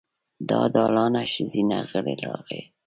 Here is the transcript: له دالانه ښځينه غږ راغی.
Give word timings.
له 0.47 0.59
دالانه 0.75 1.21
ښځينه 1.33 1.77
غږ 1.89 2.07
راغی. 2.25 2.61